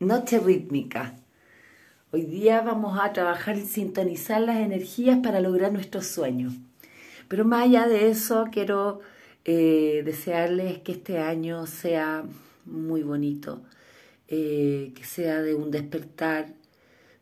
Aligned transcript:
Noche 0.00 0.38
rítmica. 0.38 1.14
Hoy 2.10 2.22
día 2.22 2.62
vamos 2.62 2.98
a 2.98 3.12
trabajar 3.12 3.58
y 3.58 3.66
sintonizar 3.66 4.40
las 4.40 4.56
energías 4.56 5.18
para 5.18 5.40
lograr 5.40 5.74
nuestros 5.74 6.06
sueños. 6.06 6.54
Pero 7.28 7.44
más 7.44 7.64
allá 7.64 7.86
de 7.86 8.08
eso, 8.08 8.46
quiero 8.50 9.00
eh, 9.44 10.00
desearles 10.02 10.78
que 10.78 10.92
este 10.92 11.18
año 11.18 11.66
sea 11.66 12.24
muy 12.64 13.02
bonito, 13.02 13.60
eh, 14.28 14.94
que 14.96 15.04
sea 15.04 15.42
de 15.42 15.54
un 15.54 15.70
despertar, 15.70 16.54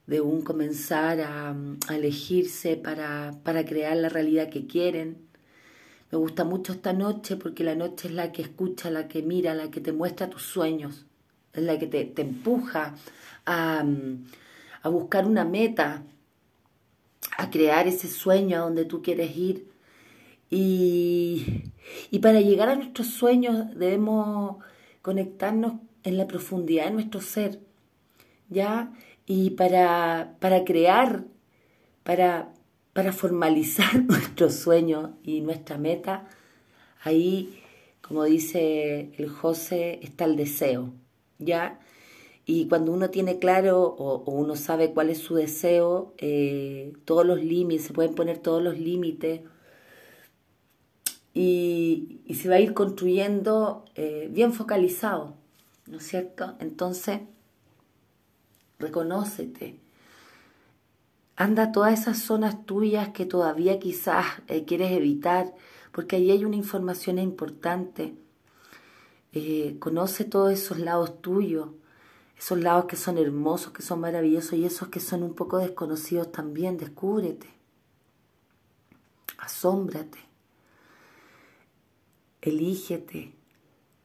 de 0.07 0.21
un 0.21 0.43
comenzar 0.43 1.21
a, 1.21 1.57
elegirse 1.93 2.77
para, 2.77 3.35
para 3.43 3.65
crear 3.65 3.97
la 3.97 4.09
realidad 4.09 4.51
que 4.51 4.69
quieren. 4.69 5.19
Me 6.13 6.19
gusta 6.19 6.45
mucho 6.45 6.75
esta 6.75 6.93
noche 6.93 7.35
porque 7.35 7.65
la 7.65 7.75
noche 7.75 8.07
es 8.07 8.15
la 8.15 8.31
que 8.31 8.43
escucha, 8.43 8.89
la 8.89 9.09
que 9.09 9.23
mira, 9.23 9.57
la 9.57 9.69
que 9.69 9.81
te 9.81 9.91
muestra 9.91 10.31
tus 10.31 10.43
sueños 10.43 11.08
es 11.59 11.65
la 11.65 11.79
que 11.79 11.87
te, 11.87 12.23
empuja 12.23 12.95
a, 13.47 13.85
a, 14.83 14.89
buscar 14.89 15.27
una 15.27 15.45
meta, 15.45 16.03
a 17.37 17.51
crear 17.51 17.87
ese 17.87 18.09
sueño 18.09 18.57
a 18.57 18.61
donde 18.61 18.85
tú 18.85 19.03
quieres 19.03 19.37
ir. 19.37 19.69
Y, 20.51 21.65
y 22.11 22.19
para 22.21 22.41
llegar 22.41 22.69
a 22.69 22.77
nuestros 22.77 23.09
sueños 23.09 23.75
debemos 23.77 24.57
conectarnos 25.03 25.75
en 26.05 26.17
la 26.17 26.27
profundidad 26.27 26.87
de 26.87 26.91
nuestro 26.93 27.21
ser, 27.21 27.61
¿ya? 28.49 28.93
Y 29.27 29.51
para, 29.51 30.37
para 30.41 30.65
crear, 30.65 31.25
para, 32.03 32.53
para 32.93 33.13
formalizar 33.13 34.03
nuestro 34.09 34.51
sueño 34.51 35.19
y 35.23 35.41
nuestra 35.41 35.77
meta, 35.77 36.29
ahí, 37.03 37.63
como 38.01 38.25
dice 38.25 39.13
el 39.19 39.29
José, 39.29 40.01
está 40.03 40.25
el 40.25 40.37
deseo. 40.37 40.93
¿Ya? 41.39 41.81
Y 42.51 42.67
cuando 42.67 42.93
uno 42.93 43.11
tiene 43.11 43.39
claro 43.39 43.83
o, 43.83 44.23
uno 44.31 44.57
sabe 44.57 44.93
cuál 44.95 45.11
es 45.11 45.19
su 45.19 45.35
deseo, 45.35 46.15
eh, 46.19 46.95
todos 47.05 47.27
los 47.27 47.43
límites, 47.43 47.87
se 47.87 47.93
pueden 47.93 48.15
poner 48.15 48.39
todos 48.39 48.63
los 48.63 48.79
límites 48.79 49.43
y, 51.35 52.21
se 52.35 52.49
va 52.49 52.57
a 52.57 52.61
ir 52.61 52.73
construyendo 52.75 53.85
eh, 53.97 54.29
bien 54.33 54.53
focalizado, 54.53 55.35
¿no 55.87 55.99
es 55.99 56.07
cierto? 56.07 56.57
Entonces, 56.61 57.21
reconócete. 58.79 59.79
Anda 61.37 61.65
a 61.65 61.73
todas 61.73 62.01
esas 62.01 62.19
zonas 62.19 62.65
tuyas 62.65 63.11
que 63.11 63.27
todavía 63.27 63.79
quizás 63.79 64.25
eh, 64.49 64.65
quieres 64.65 64.93
evitar, 64.93 65.55
porque 65.93 66.17
ahí 66.17 66.31
hay 66.31 66.45
una 66.45 66.57
información 66.57 67.19
importante 67.19 68.15
eh, 69.33 69.77
conoce 69.79 70.25
todos 70.25 70.53
esos 70.53 70.79
lados 70.79 71.21
tuyos, 71.21 71.69
esos 72.39 72.59
lados 72.59 72.87
que 72.87 72.97
son 72.97 73.19
hermosos, 73.19 73.73
que 73.73 73.83
son 73.83 74.01
maravillosos 74.01 74.55
y 74.55 74.65
esos 74.65 74.89
que 74.89 75.01
son 75.01 75.23
un 75.23 75.35
poco 75.35 75.59
desconocidos 75.59 76.33
también. 76.33 76.79
Descúbrete, 76.79 77.49
asómbrate, 79.39 80.19
elígete, 82.41 83.35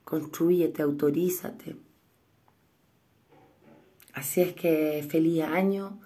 construyete, 0.04 0.82
autorízate. 0.82 1.78
Así 4.14 4.42
es 4.42 4.54
que 4.54 5.06
feliz 5.10 5.44
año 5.44 6.00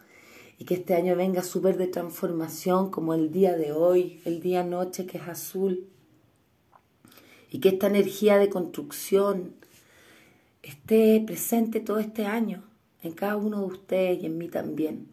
y 0.57 0.65
que 0.65 0.75
este 0.75 0.95
año 0.95 1.15
venga 1.15 1.43
súper 1.43 1.77
de 1.77 1.87
transformación 1.87 2.89
como 2.89 3.13
el 3.13 3.31
día 3.31 3.55
de 3.57 3.73
hoy, 3.73 4.21
el 4.25 4.41
día 4.41 4.63
noche 4.63 5.05
que 5.05 5.17
es 5.17 5.27
azul 5.27 5.89
y 7.57 7.59
que 7.59 7.69
esta 7.69 7.87
energía 7.87 8.37
de 8.37 8.49
construcción 8.49 9.55
esté 10.61 11.23
presente 11.25 11.79
todo 11.79 11.97
este 11.97 12.27
año 12.27 12.63
en 13.01 13.13
cada 13.13 13.35
uno 13.35 13.61
de 13.61 13.65
ustedes 13.65 14.21
y 14.21 14.27
en 14.27 14.37
mí 14.37 14.47
también. 14.47 15.07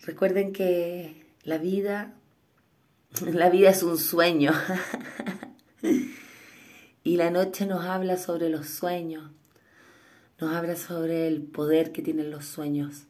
Recuerden 0.00 0.54
que 0.54 1.26
la 1.44 1.58
vida, 1.58 2.14
la 3.20 3.50
vida 3.50 3.68
es 3.68 3.82
un 3.82 3.98
sueño 3.98 4.52
y 7.04 7.16
la 7.18 7.30
noche 7.30 7.66
nos 7.66 7.84
habla 7.84 8.16
sobre 8.16 8.48
los 8.48 8.66
sueños, 8.66 9.30
nos 10.40 10.54
habla 10.54 10.76
sobre 10.76 11.28
el 11.28 11.42
poder 11.42 11.92
que 11.92 12.00
tienen 12.00 12.30
los 12.30 12.46
sueños 12.46 13.08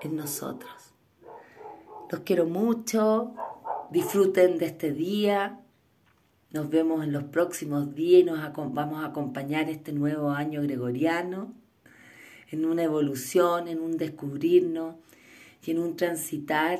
en 0.00 0.16
nosotros. 0.16 0.72
Los 2.10 2.20
quiero 2.20 2.46
mucho, 2.46 3.34
disfruten 3.90 4.56
de 4.56 4.64
este 4.64 4.92
día, 4.92 5.60
nos 6.54 6.70
vemos 6.70 7.02
en 7.02 7.12
los 7.12 7.24
próximos 7.24 7.96
días 7.96 8.22
y 8.22 8.24
nos 8.24 8.38
vamos 8.72 9.02
a 9.02 9.06
acompañar 9.06 9.68
este 9.68 9.92
nuevo 9.92 10.30
año 10.30 10.62
gregoriano 10.62 11.52
en 12.52 12.64
una 12.64 12.84
evolución, 12.84 13.66
en 13.66 13.80
un 13.80 13.98
descubrirnos 13.98 14.94
y 15.64 15.72
en 15.72 15.80
un 15.80 15.96
transitar 15.96 16.78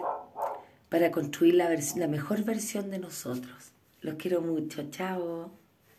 para 0.88 1.10
construir 1.10 1.56
la, 1.56 1.68
la 1.96 2.06
mejor 2.06 2.44
versión 2.44 2.88
de 2.92 3.00
nosotros. 3.00 3.72
Los 4.00 4.14
quiero 4.14 4.40
mucho. 4.40 4.88
Chao. 4.90 5.63